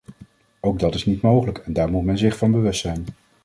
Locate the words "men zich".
2.05-2.37